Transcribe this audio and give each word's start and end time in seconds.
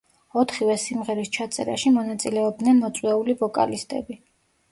ოთხივე 0.43 0.75
სიმღერის 0.83 1.29
ჩაწერაში 1.35 1.91
მონაწილეობდნენ 1.97 2.81
მოწვეული 2.85 3.35
ვოკალისტები. 3.43 4.19